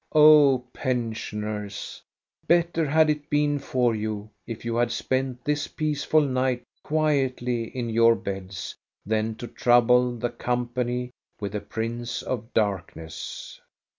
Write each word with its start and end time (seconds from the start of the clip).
Oh, 0.15 0.63
pensioners, 0.73 2.01
better 2.47 2.87
had 2.87 3.07
it 3.11 3.29
been 3.29 3.59
for 3.59 3.93
you 3.93 4.31
if 4.47 4.65
you 4.65 4.75
had 4.77 4.91
spent 4.91 5.43
this 5.43 5.67
peaceful 5.67 6.21
night 6.21 6.63
quietly 6.81 7.65
in 7.65 7.87
your 7.87 8.15
beds 8.15 8.73
than 9.05 9.35
to 9.35 9.45
trouble 9.47 10.17
the 10.17 10.31
company 10.31 11.11
with 11.39 11.51
the 11.51 11.61
Prince 11.61 12.23
of 12.23 12.51
Darkness. 12.51 13.61